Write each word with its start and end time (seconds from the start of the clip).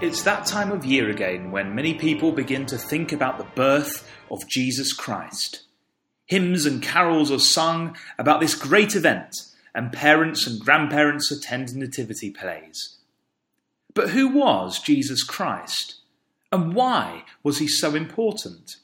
It's 0.00 0.22
that 0.22 0.46
time 0.46 0.70
of 0.70 0.84
year 0.84 1.10
again 1.10 1.50
when 1.50 1.74
many 1.74 1.92
people 1.92 2.30
begin 2.30 2.66
to 2.66 2.78
think 2.78 3.12
about 3.12 3.36
the 3.36 3.48
birth 3.56 4.08
of 4.30 4.48
Jesus 4.48 4.92
Christ. 4.92 5.62
Hymns 6.26 6.66
and 6.66 6.80
carols 6.80 7.32
are 7.32 7.40
sung 7.40 7.96
about 8.16 8.40
this 8.40 8.54
great 8.54 8.94
event, 8.94 9.34
and 9.74 9.92
parents 9.92 10.46
and 10.46 10.60
grandparents 10.60 11.32
attend 11.32 11.74
nativity 11.74 12.30
plays. 12.30 12.98
But 13.92 14.10
who 14.10 14.28
was 14.28 14.78
Jesus 14.78 15.24
Christ? 15.24 15.96
And 16.52 16.76
why 16.76 17.24
was 17.42 17.58
he 17.58 17.66
so 17.66 17.96
important? 17.96 18.76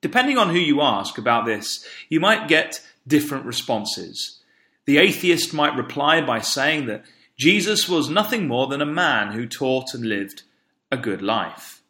Depending 0.00 0.36
on 0.36 0.50
who 0.50 0.58
you 0.58 0.80
ask 0.80 1.16
about 1.16 1.46
this, 1.46 1.86
you 2.08 2.18
might 2.18 2.48
get 2.48 2.84
different 3.06 3.46
responses. 3.46 4.40
The 4.84 4.98
atheist 4.98 5.54
might 5.54 5.76
reply 5.76 6.20
by 6.22 6.40
saying 6.40 6.86
that 6.86 7.04
Jesus 7.36 7.88
was 7.88 8.08
nothing 8.08 8.48
more 8.48 8.66
than 8.66 8.80
a 8.80 8.86
man 8.86 9.32
who 9.32 9.46
taught 9.46 9.92
and 9.92 10.06
lived 10.06 10.42
a 10.90 10.96
good 10.96 11.20
life. 11.20 11.82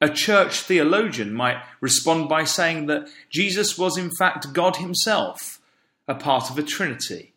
A 0.00 0.08
church 0.08 0.60
theologian 0.60 1.32
might 1.32 1.62
respond 1.80 2.28
by 2.28 2.44
saying 2.44 2.86
that 2.86 3.08
Jesus 3.28 3.78
was 3.78 3.98
in 3.98 4.10
fact 4.18 4.52
God 4.52 4.76
himself, 4.76 5.60
a 6.08 6.14
part 6.14 6.50
of 6.50 6.58
a 6.58 6.62
trinity. 6.62 7.32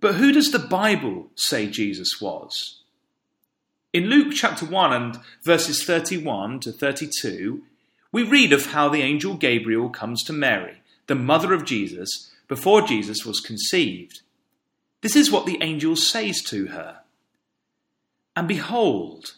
But 0.00 0.16
who 0.16 0.32
does 0.32 0.52
the 0.52 0.58
Bible 0.58 1.28
say 1.34 1.68
Jesus 1.68 2.20
was? 2.20 2.80
In 3.92 4.06
Luke 4.06 4.34
chapter 4.34 4.66
1 4.66 4.92
and 4.92 5.18
verses 5.42 5.84
31 5.84 6.60
to 6.60 6.72
32, 6.72 7.62
we 8.12 8.22
read 8.22 8.52
of 8.52 8.66
how 8.66 8.88
the 8.88 9.02
angel 9.02 9.34
Gabriel 9.34 9.88
comes 9.88 10.22
to 10.24 10.32
Mary, 10.32 10.82
the 11.06 11.14
mother 11.14 11.52
of 11.54 11.64
Jesus, 11.64 12.30
before 12.46 12.82
Jesus 12.82 13.24
was 13.24 13.40
conceived. 13.40 14.20
This 15.06 15.14
is 15.14 15.30
what 15.30 15.46
the 15.46 15.62
angel 15.62 15.94
says 15.94 16.42
to 16.48 16.66
her 16.66 17.02
And 18.34 18.48
behold, 18.48 19.34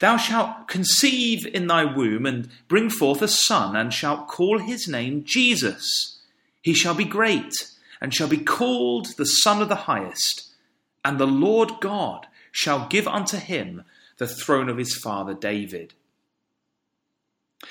thou 0.00 0.16
shalt 0.16 0.66
conceive 0.66 1.46
in 1.46 1.68
thy 1.68 1.84
womb 1.84 2.26
and 2.26 2.48
bring 2.66 2.90
forth 2.90 3.22
a 3.22 3.28
son, 3.28 3.76
and 3.76 3.94
shalt 3.94 4.26
call 4.26 4.58
his 4.58 4.88
name 4.88 5.22
Jesus. 5.24 6.18
He 6.60 6.74
shall 6.74 6.96
be 6.96 7.04
great, 7.04 7.54
and 8.00 8.12
shall 8.12 8.26
be 8.26 8.38
called 8.38 9.16
the 9.16 9.24
Son 9.24 9.62
of 9.62 9.68
the 9.68 9.86
Highest. 9.86 10.50
And 11.04 11.20
the 11.20 11.26
Lord 11.28 11.74
God 11.80 12.26
shall 12.50 12.88
give 12.88 13.06
unto 13.06 13.36
him 13.36 13.84
the 14.18 14.26
throne 14.26 14.68
of 14.68 14.76
his 14.76 14.96
father 14.96 15.34
David. 15.34 15.94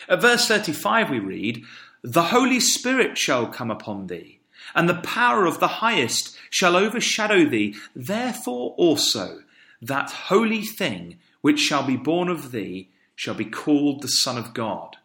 At 0.08 0.22
verse 0.22 0.48
35 0.48 1.10
we 1.10 1.20
read, 1.20 1.66
The 2.02 2.30
Holy 2.32 2.62
Spirit 2.62 3.18
shall 3.18 3.48
come 3.48 3.70
upon 3.70 4.08
thee 4.08 4.41
and 4.76 4.88
the 4.88 4.96
power 4.96 5.46
of 5.46 5.60
the 5.60 5.68
highest 5.68 6.36
shall 6.50 6.76
overshadow 6.76 7.46
thee. 7.46 7.76
Therefore 7.96 8.74
also 8.78 9.42
that 9.82 10.12
holy 10.12 10.62
thing 10.62 11.18
which 11.42 11.60
shall 11.60 11.84
be 11.84 11.98
born 11.98 12.30
of 12.30 12.52
thee 12.52 12.90
shall 13.16 13.34
be 13.34 13.46
called 13.46 14.02
the 14.02 14.08
Son 14.08 14.38
of 14.38 14.54
God. 14.54 14.98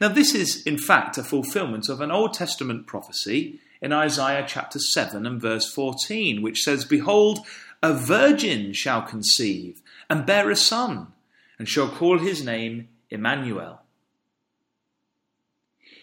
Now, 0.00 0.08
this 0.08 0.34
is 0.34 0.62
in 0.64 0.78
fact 0.78 1.18
a 1.18 1.22
fulfillment 1.22 1.88
of 1.88 2.00
an 2.00 2.10
Old 2.10 2.34
Testament 2.34 2.86
prophecy 2.86 3.60
in 3.80 3.92
Isaiah 3.92 4.44
chapter 4.46 4.78
7 4.78 5.26
and 5.26 5.40
verse 5.40 5.70
14, 5.72 6.42
which 6.42 6.62
says, 6.62 6.84
Behold, 6.84 7.40
a 7.82 7.92
virgin 7.92 8.72
shall 8.72 9.02
conceive 9.02 9.82
and 10.08 10.26
bear 10.26 10.50
a 10.50 10.56
son, 10.56 11.08
and 11.58 11.68
shall 11.68 11.88
call 11.88 12.18
his 12.18 12.44
name 12.44 12.88
Emmanuel. 13.10 13.83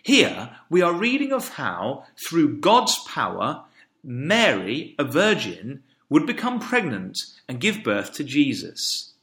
Here 0.04 0.58
we 0.70 0.82
are 0.82 0.94
reading 0.94 1.32
of 1.32 1.50
how, 1.50 2.06
through 2.28 2.58
God's 2.58 2.98
power, 3.08 3.64
Mary, 4.04 4.96
a 4.98 5.04
virgin, 5.04 5.84
would 6.10 6.26
become 6.26 6.60
pregnant 6.60 7.18
and 7.48 7.60
give 7.60 7.84
birth 7.84 8.14
to 8.14 8.24
Jesus. 8.24 9.14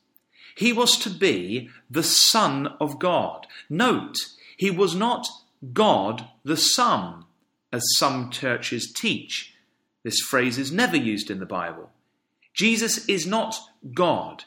He 0.57 0.73
was 0.73 0.97
to 0.99 1.11
be 1.11 1.69
the 1.91 2.03
Son 2.03 2.69
of 2.81 2.99
God. 2.99 3.47
Note, 3.69 4.17
he 4.57 4.71
was 4.71 4.95
not 4.95 5.27
God 5.73 6.29
the 6.45 6.57
Son, 6.57 7.25
as 7.73 7.83
some 7.99 8.31
churches 8.31 8.93
teach. 8.93 9.55
This 10.05 10.21
phrase 10.21 10.59
is 10.59 10.73
never 10.73 10.97
used 10.97 11.31
in 11.31 11.39
the 11.39 11.47
Bible. 11.47 11.91
Jesus 12.55 13.09
is 13.09 13.27
not 13.27 13.57
God. 13.95 14.45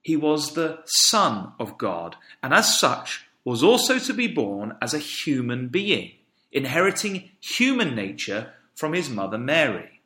He 0.00 0.16
was 0.16 0.54
the 0.54 0.80
Son 0.84 1.52
of 1.60 1.78
God, 1.78 2.16
and 2.42 2.54
as 2.54 2.78
such 2.78 3.26
was 3.44 3.62
also 3.62 3.98
to 3.98 4.12
be 4.12 4.28
born 4.28 4.76
as 4.80 4.94
a 4.94 4.98
human 4.98 5.68
being, 5.68 6.12
inheriting 6.52 7.30
human 7.40 7.94
nature 7.94 8.52
from 8.74 8.92
his 8.92 9.10
mother 9.10 9.38
Mary. 9.38 10.00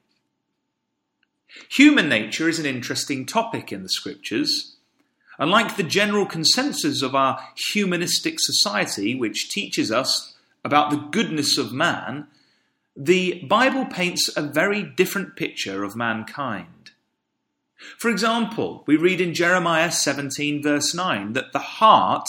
Human 1.70 2.08
nature 2.08 2.48
is 2.48 2.58
an 2.58 2.66
interesting 2.66 3.26
topic 3.26 3.72
in 3.72 3.82
the 3.82 3.88
scriptures. 3.88 4.76
Unlike 5.38 5.76
the 5.76 5.82
general 5.82 6.26
consensus 6.26 7.02
of 7.02 7.14
our 7.14 7.38
humanistic 7.72 8.36
society, 8.38 9.14
which 9.14 9.50
teaches 9.50 9.92
us 9.92 10.34
about 10.64 10.90
the 10.90 10.96
goodness 10.96 11.58
of 11.58 11.72
man, 11.72 12.26
the 12.96 13.44
Bible 13.44 13.84
paints 13.84 14.34
a 14.36 14.42
very 14.42 14.82
different 14.82 15.36
picture 15.36 15.84
of 15.84 15.94
mankind. 15.94 16.90
For 17.98 18.10
example, 18.10 18.82
we 18.86 18.96
read 18.96 19.20
in 19.20 19.34
Jeremiah 19.34 19.90
17, 19.90 20.62
verse 20.62 20.94
9, 20.94 21.34
that 21.34 21.52
the 21.52 21.58
heart 21.58 22.26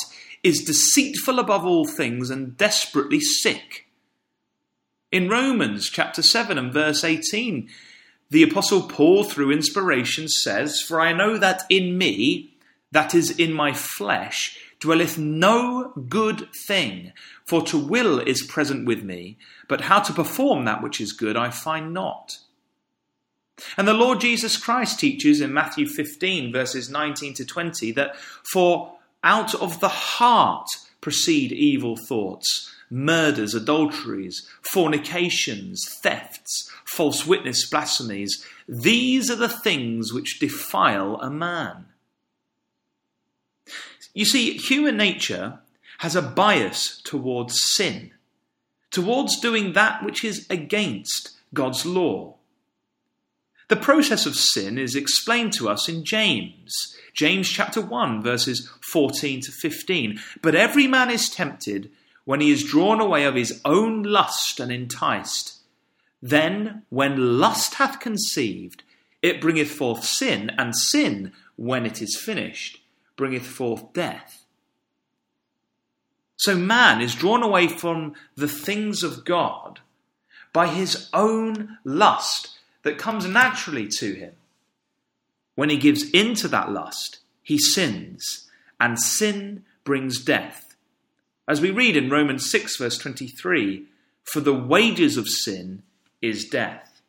is 0.48 0.64
deceitful 0.64 1.40
above 1.40 1.66
all 1.66 1.86
things 1.86 2.30
and 2.30 2.58
desperately 2.58 3.20
sick. 3.20 3.86
In 5.12 5.30
Romans 5.30 5.90
chapter 5.90 6.22
7 6.22 6.58
and 6.58 6.74
verse 6.74 7.04
18, 7.04 7.70
the 8.30 8.44
Apostle 8.44 8.84
Paul, 8.84 9.24
through 9.24 9.52
inspiration, 9.52 10.28
says, 10.28 10.82
For 10.82 11.00
I 11.00 11.14
know 11.14 11.38
that 11.38 11.64
in 11.70 11.98
me, 11.98 12.56
that 12.92 13.14
is 13.14 13.38
in 13.38 13.54
my 13.54 13.74
flesh, 13.74 14.58
dwelleth 14.80 15.18
no 15.18 15.94
good 16.10 16.48
thing, 16.68 17.14
for 17.46 17.62
to 17.64 17.78
will 17.78 18.20
is 18.20 18.42
present 18.42 18.86
with 18.86 19.04
me, 19.04 19.38
but 19.68 19.82
how 19.82 20.00
to 20.00 20.14
perform 20.14 20.66
that 20.66 20.84
which 20.84 21.00
is 21.00 21.14
good 21.14 21.38
I 21.38 21.50
find 21.50 21.94
not. 21.94 22.40
And 23.76 23.88
the 23.88 23.94
Lord 23.94 24.20
Jesus 24.22 24.58
Christ 24.58 25.00
teaches 25.00 25.42
in 25.42 25.54
Matthew 25.54 25.88
15, 25.88 26.52
verses 26.52 26.90
19 26.90 27.34
to 27.36 27.46
20, 27.46 27.92
that 27.94 28.16
for 28.52 28.97
out 29.28 29.54
of 29.56 29.82
the 29.82 29.90
heart 29.90 30.70
proceed 31.02 31.52
evil 31.52 31.98
thoughts, 31.98 32.74
murders, 32.90 33.54
adulteries, 33.54 34.48
fornications, 34.62 35.86
thefts, 36.02 36.72
false 36.86 37.28
witness, 37.28 37.70
blasphemies. 37.70 38.46
These 38.70 39.30
are 39.30 39.36
the 39.36 39.50
things 39.50 40.14
which 40.14 40.40
defile 40.40 41.20
a 41.22 41.30
man. 41.30 41.88
You 44.14 44.24
see, 44.24 44.54
human 44.54 44.96
nature 44.96 45.60
has 45.98 46.16
a 46.16 46.22
bias 46.22 47.02
towards 47.04 47.62
sin, 47.62 48.12
towards 48.92 49.42
doing 49.42 49.74
that 49.74 50.06
which 50.06 50.24
is 50.24 50.48
against 50.50 51.32
God's 51.54 51.86
law. 51.86 52.37
The 53.70 53.76
process 53.76 54.26
of 54.26 54.36
sin 54.36 54.78
is 54.78 54.96
explained 54.96 55.54
to 55.54 55.68
us 55.68 55.90
in 55.90 56.06
James. 56.06 56.96
James 57.14 57.50
chapter 57.50 57.82
1, 57.82 58.22
verses 58.22 58.72
14 58.82 59.42
to 59.42 59.52
15. 59.52 60.20
But 60.42 60.56
every 60.56 60.88
man 60.88 61.10
is 61.10 61.30
tempted 61.30 61.92
when 62.24 62.40
he 62.40 62.52
is 62.52 62.64
drawn 62.64 63.02
away 63.02 63.26
of 63.26 63.36
his 63.36 63.60
own 63.66 64.04
lust 64.04 64.60
and 64.60 64.72
enticed. 64.72 65.58
Then, 66.22 66.84
when 66.90 67.40
lust 67.40 67.76
hath 67.76 68.00
conceived, 68.00 68.84
it 69.22 69.42
bringeth 69.42 69.72
forth 69.72 70.04
sin, 70.04 70.52
and 70.58 70.76
sin, 70.76 71.34
when 71.56 71.86
it 71.86 72.02
is 72.02 72.18
finished, 72.18 72.82
bringeth 73.18 73.46
forth 73.46 73.92
death. 73.94 74.46
So 76.38 76.56
man 76.56 77.02
is 77.02 77.16
drawn 77.16 77.44
away 77.44 77.68
from 77.68 78.14
the 78.36 78.48
things 78.48 79.04
of 79.04 79.26
God 79.26 79.80
by 80.54 80.68
his 80.68 81.10
own 81.14 81.80
lust 81.84 82.57
that 82.88 82.98
comes 82.98 83.28
naturally 83.28 83.88
to 84.00 84.14
him. 84.14 84.32
When 85.56 85.70
he 85.70 85.78
gives 85.78 86.10
in 86.12 86.36
to 86.36 86.48
that 86.48 86.72
lust, 86.72 87.20
he 87.44 87.58
sins, 87.58 88.50
and 88.80 88.98
sin 88.98 89.66
brings 89.84 90.24
death. 90.24 90.76
As 91.48 91.60
we 91.60 91.70
read 91.70 91.98
in 91.98 92.10
Romans 92.10 92.50
6, 92.50 92.78
verse 92.78 92.98
23, 92.98 93.84
for 94.24 94.40
the 94.40 94.54
wages 94.54 95.18
of 95.18 95.28
sin 95.28 95.84
is 96.22 96.46
death. 96.46 97.02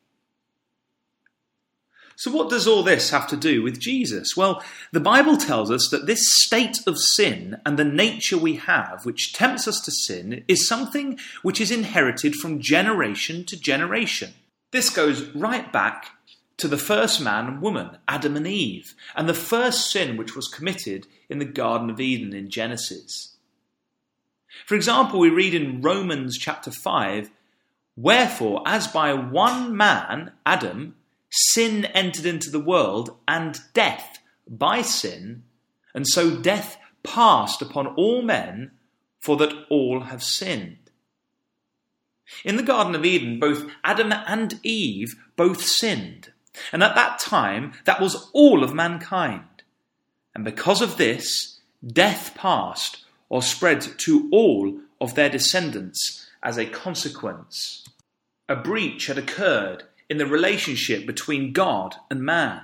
So, 2.17 2.33
what 2.33 2.51
does 2.51 2.67
all 2.67 2.83
this 2.83 3.11
have 3.11 3.29
to 3.29 3.37
do 3.37 3.63
with 3.63 3.79
Jesus? 3.79 4.37
Well, 4.37 4.61
the 4.91 4.99
Bible 4.99 5.37
tells 5.37 5.71
us 5.71 5.89
that 5.93 6.07
this 6.07 6.21
state 6.43 6.79
of 6.85 6.99
sin 6.99 7.61
and 7.65 7.79
the 7.79 7.85
nature 7.85 8.37
we 8.37 8.57
have, 8.57 9.07
which 9.07 9.33
tempts 9.33 9.69
us 9.69 9.81
to 9.83 9.93
sin, 9.93 10.43
is 10.49 10.67
something 10.67 11.21
which 11.43 11.61
is 11.61 11.71
inherited 11.71 12.35
from 12.35 12.61
generation 12.61 13.45
to 13.45 13.57
generation. 13.61 14.35
This 14.71 14.91
goes 14.91 15.23
right 15.35 15.73
back 15.73 16.11
to 16.59 16.69
the 16.69 16.77
first 16.77 17.21
man 17.21 17.47
and 17.47 17.63
woman, 17.63 17.97
Adam 18.07 18.37
and 18.37 18.47
Eve, 18.47 18.95
and 19.15 19.29
the 19.29 19.35
first 19.35 19.91
sin 19.91 20.17
which 20.17 20.37
was 20.37 20.49
committed 20.49 21.07
in 21.29 21.39
the 21.39 21.45
Garden 21.45 21.89
of 21.89 22.01
Eden 22.01 22.35
in 22.35 22.51
Genesis. 22.51 23.37
For 24.67 24.75
example, 24.75 25.21
we 25.21 25.31
read 25.31 25.55
in 25.55 25.81
Romans 25.83 26.37
chapter 26.37 26.71
5 26.71 27.31
Wherefore, 27.97 28.63
as 28.65 28.87
by 28.87 29.13
one 29.13 29.77
man, 29.77 30.33
Adam, 30.47 30.95
sin 31.31 31.85
entered 31.87 32.27
into 32.27 32.51
the 32.51 32.61
world 32.61 33.17
and 33.27 33.59
death 33.75 34.19
by 34.49 34.83
sin, 34.83 35.43
and 35.95 36.07
so 36.07 36.37
death 36.37 36.77
passed 37.03 37.61
upon 37.61 37.89
all 37.89 38.23
men, 38.23 38.71
for 39.19 39.37
that 39.39 39.53
all 39.69 40.03
have 40.03 40.23
sinned. 40.23 40.88
In 42.45 42.57
the 42.57 42.63
Garden 42.63 42.95
of 42.95 43.05
Eden, 43.05 43.39
both 43.39 43.71
Adam 43.85 44.13
and 44.13 44.59
Eve 44.63 45.15
both 45.37 45.63
sinned. 45.63 46.33
And 46.73 46.83
at 46.83 46.95
that 46.95 47.19
time, 47.19 47.73
that 47.85 48.01
was 48.01 48.31
all 48.33 48.65
of 48.65 48.75
mankind. 48.75 49.63
And 50.35 50.45
because 50.45 50.83
of 50.83 50.97
this, 50.97 51.61
death 51.87 52.35
passed 52.35 53.05
or 53.29 53.43
spread 53.43 53.81
to 53.99 54.29
all 54.33 54.79
of 55.01 55.15
their 55.15 55.29
descendants 55.29 56.29
as 56.43 56.59
a 56.59 56.67
consequence. 56.67 57.85
A 58.49 58.57
breach 58.57 59.07
had 59.07 59.19
occurred 59.19 59.85
in 60.09 60.19
the 60.19 60.27
relationship 60.27 61.07
between 61.07 61.53
God 61.53 61.97
and 62.11 62.23
man. 62.23 62.63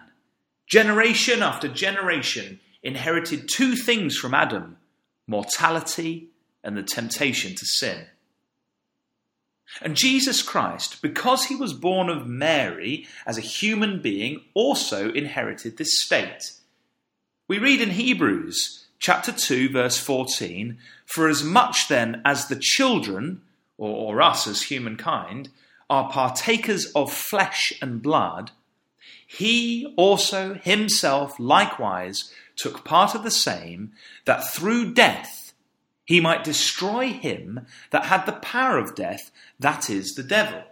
Generation 0.67 1.43
after 1.43 1.69
generation 1.69 2.60
inherited 2.82 3.49
two 3.49 3.76
things 3.76 4.17
from 4.17 4.34
Adam 4.34 4.76
mortality 5.26 6.28
and 6.62 6.76
the 6.76 6.82
temptation 6.82 7.55
to 7.55 7.64
sin. 7.64 8.06
And 9.82 9.96
Jesus 9.96 10.42
Christ, 10.42 11.02
because 11.02 11.46
he 11.46 11.56
was 11.56 11.72
born 11.72 12.08
of 12.08 12.26
Mary 12.26 13.06
as 13.26 13.36
a 13.36 13.42
human 13.42 14.00
being, 14.00 14.42
also 14.54 15.10
inherited 15.12 15.76
this 15.76 16.00
state. 16.02 16.52
We 17.48 17.58
read 17.58 17.80
in 17.80 17.90
Hebrews 17.90 18.86
chapter 18.98 19.32
2, 19.32 19.70
verse 19.70 19.98
14 19.98 20.78
For 21.04 21.28
as 21.28 21.42
much 21.42 21.88
then 21.88 22.22
as 22.24 22.46
the 22.46 22.56
children, 22.58 23.42
or, 23.76 24.14
or 24.14 24.22
us 24.22 24.46
as 24.46 24.62
humankind, 24.62 25.50
are 25.90 26.10
partakers 26.10 26.86
of 26.92 27.12
flesh 27.12 27.72
and 27.82 28.00
blood, 28.00 28.52
he 29.26 29.92
also 29.96 30.54
himself 30.54 31.38
likewise 31.38 32.32
took 32.56 32.84
part 32.84 33.14
of 33.14 33.24
the 33.24 33.30
same, 33.30 33.92
that 34.24 34.48
through 34.52 34.94
death 34.94 35.44
he 36.04 36.20
might 36.20 36.44
destroy 36.44 37.08
him 37.08 37.66
that 37.90 38.06
had 38.06 38.26
the 38.26 38.32
power 38.32 38.78
of 38.78 38.94
death, 38.94 39.30
that 39.58 39.88
is, 39.88 40.14
the 40.14 40.22
devil. 40.22 40.62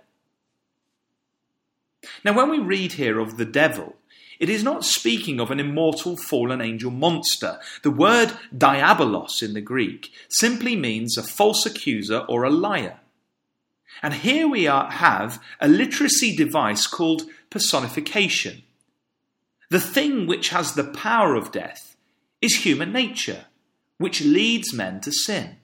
Now, 2.25 2.35
when 2.35 2.51
we 2.51 2.59
read 2.59 2.93
here 2.93 3.19
of 3.19 3.37
the 3.37 3.45
devil, 3.45 3.97
it 4.39 4.51
is 4.51 4.65
not 4.65 4.85
speaking 4.85 5.41
of 5.41 5.51
an 5.51 5.61
immortal 5.61 6.17
fallen 6.17 6.61
angel 6.61 6.91
monster. 6.91 7.61
The 7.83 7.91
word 7.91 8.33
diabolos 8.55 9.43
in 9.43 9.55
the 9.55 9.61
Greek 9.61 10.11
simply 10.29 10.75
means 10.75 11.17
a 11.17 11.23
false 11.23 11.65
accuser 11.65 12.19
or 12.29 12.43
a 12.43 12.51
liar. 12.51 12.99
And 14.03 14.15
here 14.15 14.49
we 14.49 14.67
are, 14.67 14.91
have 14.91 15.41
a 15.61 15.69
literacy 15.69 16.35
device 16.35 16.87
called 16.87 17.23
personification. 17.51 18.65
The 19.71 19.81
thing 19.81 20.27
which 20.27 20.49
has 20.49 20.75
the 20.75 20.85
power 20.85 21.37
of 21.37 21.53
death 21.53 21.97
is 22.41 22.57
human 22.57 22.93
nature 22.93 23.47
which 24.03 24.21
leads 24.23 24.75
men 24.75 25.01
to 25.01 25.13
sin. 25.13 25.57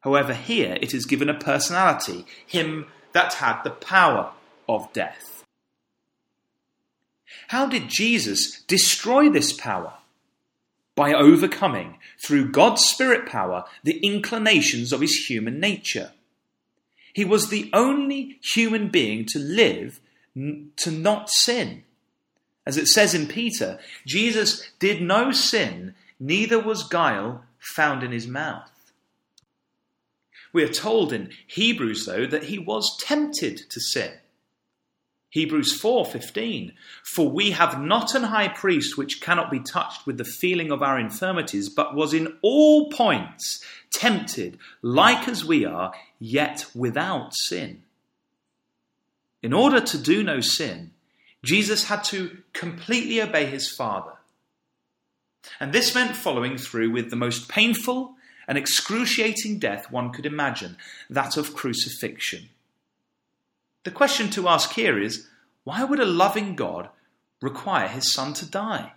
However, 0.00 0.32
here 0.32 0.78
it 0.80 0.94
is 0.94 1.04
given 1.04 1.28
a 1.28 1.38
personality, 1.38 2.24
him 2.46 2.86
that 3.12 3.34
had 3.34 3.62
the 3.62 3.70
power 3.70 4.32
of 4.68 4.92
death. 4.92 5.44
How 7.48 7.66
did 7.66 7.88
Jesus 7.88 8.62
destroy 8.62 9.28
this 9.28 9.52
power? 9.52 9.94
By 10.94 11.12
overcoming, 11.12 11.98
through 12.24 12.50
God's 12.50 12.84
Spirit 12.84 13.26
power, 13.26 13.64
the 13.82 13.98
inclinations 13.98 14.92
of 14.92 15.00
his 15.00 15.26
human 15.26 15.58
nature. 15.58 16.12
He 17.12 17.24
was 17.24 17.48
the 17.48 17.70
only 17.72 18.38
human 18.54 18.88
being 18.88 19.26
to 19.26 19.38
live 19.38 20.00
to 20.34 20.90
not 20.90 21.28
sin. 21.30 21.82
As 22.66 22.76
it 22.76 22.86
says 22.86 23.14
in 23.14 23.26
Peter, 23.26 23.78
Jesus 24.06 24.70
did 24.78 25.02
no 25.02 25.32
sin 25.32 25.94
neither 26.20 26.60
was 26.60 26.84
guile 26.84 27.44
found 27.58 28.02
in 28.02 28.12
his 28.12 28.26
mouth. 28.26 28.70
We 30.52 30.62
are 30.62 30.72
told 30.72 31.12
in 31.12 31.30
Hebrews, 31.46 32.06
though, 32.06 32.26
that 32.26 32.44
he 32.44 32.58
was 32.58 32.96
tempted 32.98 33.70
to 33.70 33.80
sin. 33.80 34.12
Hebrews 35.30 35.80
4:15 35.80 36.72
For 37.04 37.30
we 37.30 37.52
have 37.52 37.80
not 37.80 38.16
an 38.16 38.24
high 38.24 38.48
priest 38.48 38.98
which 38.98 39.20
cannot 39.20 39.50
be 39.50 39.60
touched 39.60 40.04
with 40.04 40.18
the 40.18 40.24
feeling 40.24 40.72
of 40.72 40.82
our 40.82 40.98
infirmities 40.98 41.68
but 41.68 41.94
was 41.94 42.12
in 42.12 42.36
all 42.42 42.90
points 42.90 43.64
tempted 43.92 44.58
like 44.82 45.28
as 45.28 45.44
we 45.44 45.64
are 45.64 45.92
yet 46.18 46.66
without 46.74 47.32
sin. 47.36 47.84
In 49.40 49.52
order 49.52 49.80
to 49.80 49.98
do 49.98 50.24
no 50.24 50.40
sin 50.40 50.90
Jesus 51.44 51.84
had 51.84 52.02
to 52.04 52.38
completely 52.52 53.22
obey 53.22 53.46
his 53.46 53.70
Father 53.70 54.14
and 55.58 55.72
this 55.72 55.94
meant 55.94 56.16
following 56.16 56.58
through 56.58 56.90
with 56.90 57.10
the 57.10 57.16
most 57.16 57.48
painful 57.48 58.14
and 58.46 58.58
excruciating 58.58 59.58
death 59.58 59.90
one 59.90 60.10
could 60.10 60.26
imagine 60.26 60.76
that 61.08 61.36
of 61.36 61.54
crucifixion. 61.54 62.48
The 63.84 63.90
question 63.90 64.28
to 64.30 64.48
ask 64.48 64.72
here 64.72 65.00
is 65.00 65.28
why 65.64 65.84
would 65.84 66.00
a 66.00 66.04
loving 66.04 66.56
God 66.56 66.88
require 67.40 67.88
his 67.88 68.12
Son 68.12 68.34
to 68.34 68.46
die? 68.46 68.92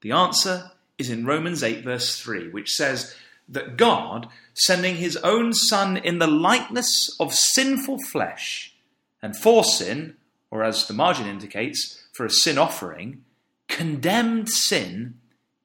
The 0.00 0.12
answer 0.12 0.72
is 0.98 1.10
in 1.10 1.26
Romans 1.26 1.62
8, 1.62 1.84
verse 1.84 2.20
3, 2.20 2.50
which 2.50 2.70
says 2.70 3.14
that 3.48 3.76
God, 3.76 4.28
sending 4.54 4.96
his 4.96 5.16
own 5.18 5.52
Son 5.52 5.96
in 5.96 6.18
the 6.18 6.26
likeness 6.26 7.16
of 7.18 7.34
sinful 7.34 7.98
flesh, 8.10 8.74
and 9.22 9.36
for 9.36 9.64
sin, 9.64 10.16
or 10.50 10.62
as 10.62 10.86
the 10.86 10.94
margin 10.94 11.26
indicates, 11.26 12.02
for 12.12 12.26
a 12.26 12.30
sin 12.30 12.58
offering, 12.58 13.24
condemned 13.68 14.48
sin 14.48 15.18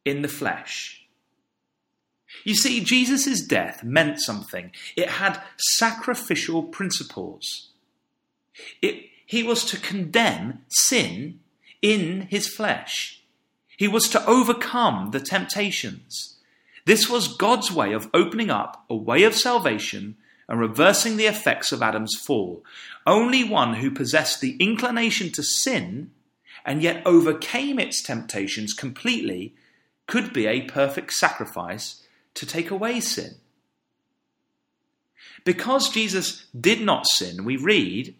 in 0.06 0.22
the 0.22 0.28
flesh. 0.28 1.06
You 2.44 2.56
see, 2.56 2.84
Jesus' 2.84 3.46
death 3.46 3.84
meant 3.84 4.20
something. 4.20 4.72
It 4.96 5.10
had 5.10 5.42
sacrificial 5.58 6.64
principles. 6.64 7.70
It, 8.82 9.06
he 9.26 9.44
was 9.44 9.66
to 9.66 9.80
condemn 9.80 10.64
sin 10.70 11.40
in 11.82 12.28
his 12.30 12.48
flesh. 12.48 13.22
He 13.78 13.88
was 13.88 14.10
to 14.10 14.26
overcome 14.26 15.12
the 15.12 15.20
temptations. 15.20 16.38
This 16.86 17.10
was 17.10 17.36
God's 17.38 17.72
way 17.72 17.94
of 17.94 18.10
opening 18.14 18.50
up 18.50 18.86
a 18.90 18.96
way 18.96 19.24
of 19.24 19.36
salvation 19.36 20.18
and 20.50 20.60
reversing 20.60 21.18
the 21.18 21.26
effects 21.26 21.72
of 21.72 21.82
Adam's 21.82 22.16
fall. 22.16 22.64
Only 23.08 23.44
one 23.44 23.76
who 23.76 23.90
possessed 23.90 24.42
the 24.42 24.58
inclination 24.58 25.32
to 25.32 25.44
sin 25.44 26.12
and 26.66 26.82
yet 26.82 27.02
overcame 27.06 27.80
its 27.80 28.02
temptations 28.02 28.74
completely 28.74 29.56
could 30.08 30.34
be 30.34 30.48
a 30.48 30.62
perfect 30.62 31.12
sacrifice 31.14 32.04
to 32.34 32.46
take 32.46 32.72
away 32.72 33.00
sin. 33.00 33.36
Because 35.46 35.90
Jesus 35.90 36.46
did 36.60 36.82
not 36.82 37.08
sin, 37.08 37.44
we 37.44 37.58
read 37.58 38.16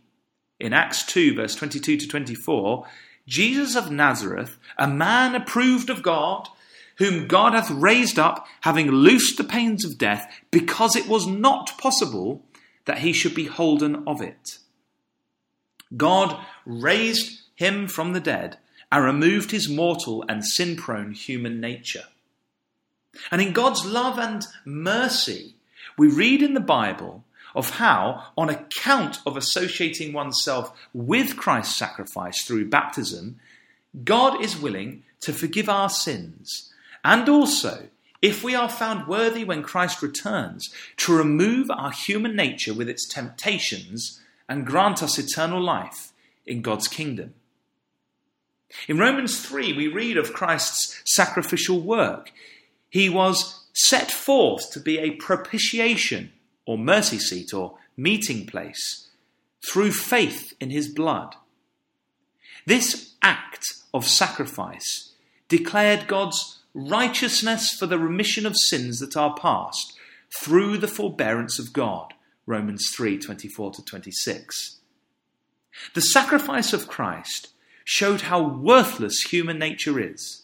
in 0.60 0.74
Acts 0.74 1.06
2, 1.06 1.36
verse 1.36 1.56
22 1.56 1.98
to 1.98 2.08
24 2.08 2.86
Jesus 3.26 3.76
of 3.76 3.90
Nazareth, 3.90 4.58
a 4.78 4.88
man 4.88 5.34
approved 5.34 5.90
of 5.90 6.04
God, 6.04 6.50
whom 6.98 7.28
God 7.28 7.54
hath 7.54 7.72
raised 7.72 8.20
up, 8.20 8.46
having 8.62 8.92
loosed 8.92 9.38
the 9.38 9.46
pains 9.46 9.86
of 9.86 9.98
death, 9.98 10.30
because 10.52 10.96
it 10.96 11.08
was 11.08 11.26
not 11.26 11.78
possible 11.78 12.44
that 12.86 13.00
he 13.00 13.14
should 13.14 13.34
be 13.34 13.46
holden 13.46 14.04
of 14.06 14.22
it. 14.22 14.58
God 15.96 16.38
raised 16.66 17.43
him 17.56 17.88
from 17.88 18.14
the 18.14 18.20
dead 18.20 18.58
and 18.92 19.04
removed 19.04 19.52
his 19.52 19.70
mortal 19.70 20.24
and 20.28 20.46
sin 20.46 20.76
prone 20.76 21.12
human 21.12 21.60
nature. 21.60 22.06
And 23.32 23.42
in 23.42 23.54
God's 23.54 23.86
love 23.86 24.18
and 24.18 24.46
mercy, 24.66 25.56
we 25.98 26.08
read 26.08 26.42
in 26.42 26.54
the 26.54 26.60
Bible 26.60 27.24
of 27.56 27.72
how, 27.72 28.24
on 28.36 28.50
account 28.50 29.20
of 29.26 29.38
associating 29.38 30.14
oneself 30.14 30.76
with 30.94 31.38
Christ's 31.38 31.78
sacrifice 31.78 32.44
through 32.44 32.70
baptism, 32.70 33.40
God 34.04 34.44
is 34.44 34.60
willing 34.60 35.04
to 35.22 35.32
forgive 35.34 35.70
our 35.70 35.90
sins 35.90 36.74
and 37.04 37.28
also, 37.28 37.88
if 38.22 38.44
we 38.44 38.56
are 38.56 38.70
found 38.70 39.08
worthy 39.08 39.44
when 39.44 39.64
Christ 39.64 40.02
returns, 40.02 40.74
to 40.98 41.16
remove 41.16 41.70
our 41.70 41.92
human 41.92 42.36
nature 42.36 42.74
with 42.74 42.88
its 42.88 43.08
temptations 43.08 44.22
and 44.48 44.66
grant 44.66 45.04
us 45.04 45.20
eternal 45.20 45.62
life 45.62 46.14
in 46.46 46.62
God's 46.62 46.88
kingdom. 46.88 47.34
In 48.88 48.98
Romans 48.98 49.46
3, 49.46 49.74
we 49.74 49.88
read 49.88 50.18
of 50.18 50.34
Christ's 50.34 51.02
sacrificial 51.06 51.80
work. 51.80 52.32
He 52.90 53.10
was 53.10 53.66
set 53.74 54.12
forth 54.12 54.72
to 54.72 54.80
be 54.80 55.00
a 55.00 55.16
propitiation 55.16 56.32
or 56.66 56.78
mercy 56.78 57.18
seat 57.18 57.54
or 57.54 57.78
meeting 57.98 58.46
place 58.46 59.10
through 59.72 59.92
faith 59.92 60.54
in 60.60 60.70
his 60.70 60.88
blood. 60.88 61.36
This 62.66 63.14
act 63.22 63.66
of 63.94 64.08
sacrifice 64.08 65.12
declared 65.48 66.08
God's 66.08 66.60
righteousness 66.74 67.72
for 67.72 67.86
the 67.86 68.00
remission 68.00 68.46
of 68.46 68.56
sins 68.58 69.00
that 69.00 69.16
are 69.18 69.36
past 69.36 69.94
through 70.42 70.78
the 70.78 70.88
forbearance 70.88 71.60
of 71.60 71.74
God. 71.74 72.14
Romans 72.46 72.90
3 72.96 73.18
24 73.20 73.72
to 73.72 73.84
26. 73.84 74.78
The 75.94 76.02
sacrifice 76.02 76.74
of 76.74 76.88
Christ 76.88 77.53
showed 77.84 78.22
how 78.22 78.42
worthless 78.42 79.22
human 79.22 79.60
nature 79.60 80.00
is. 80.00 80.44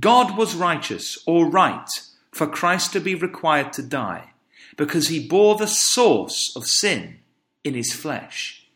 God 0.00 0.36
was 0.36 0.54
righteous 0.54 1.18
or 1.26 1.48
right 1.48 1.88
for 2.32 2.46
Christ 2.46 2.92
to 2.92 3.00
be 3.00 3.14
required 3.14 3.72
to 3.74 3.82
die 3.82 4.32
because 4.76 5.08
he 5.08 5.26
bore 5.26 5.56
the 5.56 5.66
source 5.66 6.52
of 6.56 6.66
sin 6.66 7.18
in 7.64 7.74
his 7.74 7.92
flesh. 7.92 8.66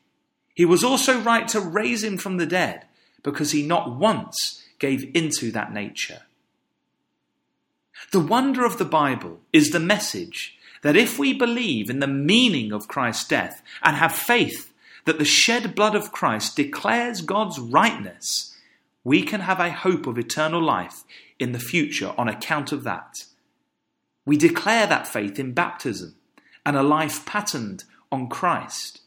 He 0.54 0.64
was 0.64 0.84
also 0.84 1.20
right 1.20 1.46
to 1.48 1.60
raise 1.60 2.04
him 2.04 2.16
from 2.16 2.36
the 2.36 2.46
dead 2.46 2.86
because 3.22 3.52
he 3.52 3.66
not 3.66 3.96
once 3.96 4.62
gave 4.78 5.10
into 5.14 5.50
that 5.52 5.72
nature. 5.72 6.22
The 8.12 8.20
wonder 8.20 8.64
of 8.64 8.78
the 8.78 8.84
Bible 8.84 9.40
is 9.52 9.70
the 9.70 9.80
message 9.80 10.56
that 10.82 10.96
if 10.96 11.18
we 11.18 11.32
believe 11.32 11.90
in 11.90 12.00
the 12.00 12.06
meaning 12.06 12.72
of 12.72 12.88
Christ's 12.88 13.28
death 13.28 13.62
and 13.82 13.96
have 13.96 14.12
faith 14.12 14.69
that 15.04 15.18
the 15.18 15.24
shed 15.24 15.74
blood 15.74 15.94
of 15.94 16.12
Christ 16.12 16.56
declares 16.56 17.20
God's 17.20 17.58
rightness, 17.58 18.56
we 19.04 19.22
can 19.22 19.40
have 19.40 19.60
a 19.60 19.70
hope 19.70 20.06
of 20.06 20.18
eternal 20.18 20.62
life 20.62 21.04
in 21.38 21.52
the 21.52 21.58
future 21.58 22.14
on 22.18 22.28
account 22.28 22.72
of 22.72 22.84
that. 22.84 23.24
We 24.26 24.36
declare 24.36 24.86
that 24.86 25.08
faith 25.08 25.38
in 25.38 25.52
baptism 25.52 26.16
and 26.66 26.76
a 26.76 26.82
life 26.82 27.24
patterned 27.24 27.84
on 28.12 28.28
Christ. 28.28 29.00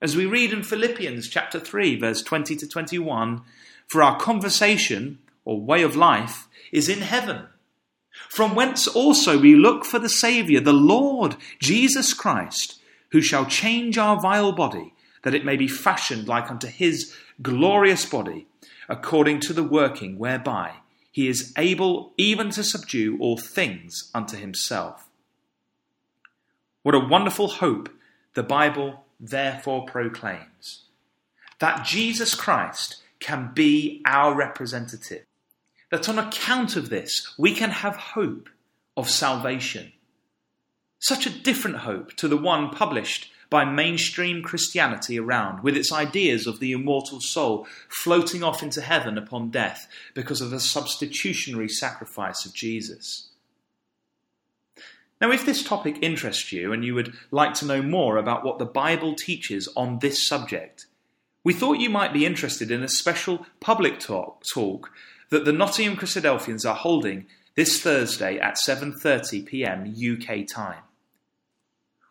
As 0.00 0.16
we 0.16 0.26
read 0.26 0.52
in 0.52 0.62
Philippians 0.62 1.28
chapter 1.28 1.60
3 1.60 1.98
verse 1.98 2.22
20 2.22 2.56
to 2.56 2.68
21, 2.68 3.42
for 3.86 4.02
our 4.02 4.18
conversation 4.18 5.18
or 5.44 5.60
way 5.60 5.82
of 5.82 5.96
life 5.96 6.48
is 6.72 6.88
in 6.88 7.00
heaven 7.00 7.46
from 8.28 8.54
whence 8.54 8.86
also 8.86 9.38
we 9.38 9.54
look 9.54 9.84
for 9.84 9.98
the 9.98 10.08
Saviour, 10.08 10.60
the 10.60 10.72
Lord 10.72 11.36
Jesus 11.60 12.12
Christ, 12.12 12.80
who 13.10 13.22
shall 13.22 13.46
change 13.46 13.96
our 13.96 14.20
vile 14.20 14.52
body, 14.52 14.92
that 15.22 15.34
it 15.34 15.44
may 15.44 15.56
be 15.56 15.68
fashioned 15.68 16.28
like 16.28 16.50
unto 16.50 16.66
his 16.66 17.14
glorious 17.42 18.04
body, 18.06 18.46
according 18.88 19.40
to 19.40 19.52
the 19.52 19.64
working 19.64 20.18
whereby 20.18 20.74
he 21.10 21.28
is 21.28 21.52
able 21.56 22.12
even 22.16 22.50
to 22.50 22.62
subdue 22.62 23.18
all 23.20 23.36
things 23.36 24.10
unto 24.14 24.36
himself. 24.36 25.08
What 26.82 26.94
a 26.94 27.00
wonderful 27.00 27.48
hope 27.48 27.88
the 28.34 28.42
Bible 28.42 29.04
therefore 29.18 29.84
proclaims 29.84 30.84
that 31.58 31.84
Jesus 31.84 32.34
Christ 32.34 33.02
can 33.18 33.50
be 33.52 34.00
our 34.06 34.34
representative 34.34 35.24
that 35.90 36.08
on 36.08 36.18
account 36.18 36.76
of 36.76 36.90
this, 36.90 37.34
we 37.38 37.54
can 37.54 37.70
have 37.70 37.96
hope 37.96 38.48
of 38.96 39.08
salvation. 39.08 39.92
Such 40.98 41.26
a 41.26 41.30
different 41.30 41.78
hope 41.78 42.12
to 42.14 42.28
the 42.28 42.36
one 42.36 42.70
published 42.70 43.30
by 43.50 43.64
mainstream 43.64 44.42
Christianity 44.42 45.18
around, 45.18 45.62
with 45.62 45.76
its 45.76 45.92
ideas 45.92 46.46
of 46.46 46.60
the 46.60 46.72
immortal 46.72 47.20
soul 47.20 47.66
floating 47.88 48.42
off 48.42 48.62
into 48.62 48.80
heaven 48.80 49.16
upon 49.16 49.50
death 49.50 49.88
because 50.14 50.40
of 50.40 50.50
the 50.50 50.60
substitutionary 50.60 51.68
sacrifice 51.68 52.44
of 52.44 52.54
Jesus. 52.54 53.28
Now, 55.20 55.32
if 55.32 55.44
this 55.44 55.64
topic 55.64 55.98
interests 56.00 56.52
you 56.52 56.72
and 56.72 56.84
you 56.84 56.94
would 56.94 57.14
like 57.30 57.54
to 57.54 57.66
know 57.66 57.82
more 57.82 58.18
about 58.18 58.44
what 58.44 58.58
the 58.58 58.64
Bible 58.64 59.14
teaches 59.14 59.68
on 59.76 59.98
this 59.98 60.26
subject, 60.26 60.86
we 61.42 61.52
thought 61.52 61.80
you 61.80 61.90
might 61.90 62.12
be 62.12 62.26
interested 62.26 62.70
in 62.70 62.82
a 62.82 62.88
special 62.88 63.46
public 63.58 63.98
talk, 63.98 64.42
talk 64.52 64.90
that 65.30 65.44
the 65.44 65.52
Nottingham 65.52 65.96
Christadelphians 65.96 66.68
are 66.68 66.74
holding 66.74 67.26
this 67.56 67.80
Thursday 67.82 68.38
at 68.38 68.56
7:30 68.64 69.44
p.m. 69.46 69.92
UK 69.92 70.46
time. 70.46 70.82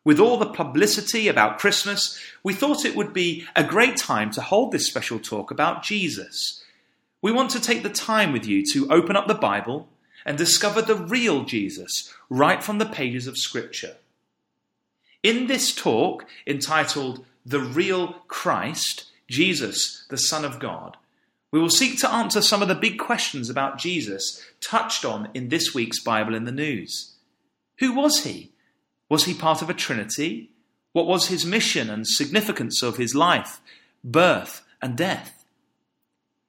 With 0.07 0.21
all 0.21 0.37
the 0.37 0.45
publicity 0.45 1.27
about 1.27 1.59
Christmas, 1.59 2.17
we 2.41 2.53
thought 2.53 2.85
it 2.85 2.95
would 2.95 3.11
be 3.11 3.45
a 3.57 3.63
great 3.65 3.97
time 3.97 4.31
to 4.31 4.41
hold 4.41 4.71
this 4.71 4.87
special 4.87 5.19
talk 5.19 5.51
about 5.51 5.83
Jesus. 5.83 6.63
We 7.21 7.33
want 7.33 7.51
to 7.51 7.59
take 7.59 7.83
the 7.83 7.89
time 7.89 8.31
with 8.31 8.45
you 8.45 8.63
to 8.71 8.89
open 8.89 9.17
up 9.17 9.27
the 9.27 9.33
Bible 9.33 9.89
and 10.25 10.37
discover 10.37 10.81
the 10.81 10.95
real 10.95 11.43
Jesus 11.43 12.13
right 12.29 12.63
from 12.63 12.77
the 12.77 12.85
pages 12.85 13.27
of 13.27 13.37
Scripture. 13.37 13.97
In 15.23 15.47
this 15.47 15.75
talk, 15.75 16.25
entitled 16.47 17.25
The 17.45 17.59
Real 17.59 18.13
Christ, 18.29 19.11
Jesus, 19.29 20.05
the 20.09 20.15
Son 20.15 20.45
of 20.45 20.57
God, 20.57 20.95
we 21.51 21.59
will 21.59 21.69
seek 21.69 21.99
to 21.99 22.09
answer 22.09 22.41
some 22.41 22.61
of 22.61 22.69
the 22.69 22.75
big 22.75 22.97
questions 22.97 23.49
about 23.49 23.77
Jesus 23.77 24.41
touched 24.61 25.03
on 25.03 25.27
in 25.33 25.49
this 25.49 25.73
week's 25.75 26.01
Bible 26.01 26.33
in 26.33 26.45
the 26.45 26.53
News. 26.53 27.15
Who 27.79 27.93
was 27.93 28.23
he? 28.23 28.53
Was 29.09 29.25
he 29.25 29.33
part 29.33 29.61
of 29.61 29.69
a 29.69 29.73
trinity? 29.73 30.49
What 30.93 31.07
was 31.07 31.27
his 31.27 31.45
mission 31.45 31.89
and 31.89 32.07
significance 32.07 32.81
of 32.81 32.97
his 32.97 33.15
life, 33.15 33.61
birth, 34.03 34.65
and 34.81 34.97
death? 34.97 35.45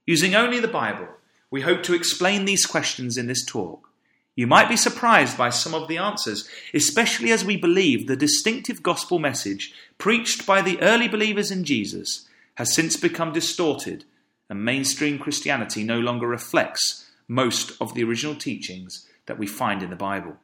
Using 0.06 0.34
only 0.34 0.58
the 0.58 0.68
Bible, 0.68 1.08
we 1.50 1.60
hope 1.62 1.82
to 1.84 1.94
explain 1.94 2.44
these 2.44 2.66
questions 2.66 3.16
in 3.16 3.26
this 3.26 3.44
talk. 3.44 3.90
You 4.34 4.46
might 4.46 4.68
be 4.68 4.76
surprised 4.76 5.36
by 5.36 5.50
some 5.50 5.74
of 5.74 5.88
the 5.88 5.98
answers, 5.98 6.48
especially 6.72 7.32
as 7.32 7.44
we 7.44 7.56
believe 7.56 8.06
the 8.06 8.16
distinctive 8.16 8.82
gospel 8.82 9.18
message 9.18 9.74
preached 9.98 10.46
by 10.46 10.62
the 10.62 10.80
early 10.80 11.08
believers 11.08 11.50
in 11.50 11.64
Jesus 11.64 12.28
has 12.54 12.74
since 12.74 12.96
become 12.96 13.32
distorted 13.32 14.04
and 14.48 14.64
mainstream 14.64 15.18
Christianity 15.18 15.84
no 15.84 15.98
longer 15.98 16.26
reflects 16.26 17.10
most 17.26 17.72
of 17.80 17.94
the 17.94 18.04
original 18.04 18.34
teachings 18.34 19.06
that 19.26 19.38
we 19.38 19.46
find 19.46 19.82
in 19.82 19.90
the 19.90 19.96
Bible. 19.96 20.36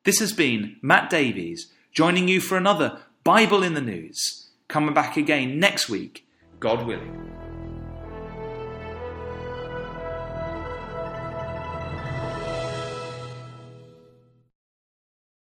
This 0.03 0.19
has 0.19 0.33
been 0.33 0.75
Matt 0.81 1.09
Davies 1.09 1.71
joining 1.93 2.27
you 2.27 2.41
for 2.41 2.57
another 2.57 2.99
Bible 3.23 3.63
in 3.63 3.75
the 3.75 3.81
News, 3.81 4.49
coming 4.67 4.93
back 4.93 5.15
again 5.17 5.59
next 5.59 5.89
week, 5.89 6.25
God 6.59 6.85
willing. 6.85 7.40